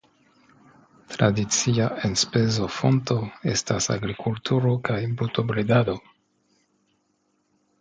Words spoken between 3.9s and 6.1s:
agrikulturo kaj brutobredado.